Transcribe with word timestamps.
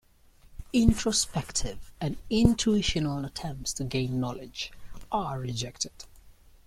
Introspective 0.73 1.93
and 2.01 2.17
intuitional 2.27 3.23
attempts 3.23 3.71
to 3.73 3.83
gain 3.83 4.19
knowledge 4.19 4.71
are 5.11 5.39
rejected. 5.39 6.05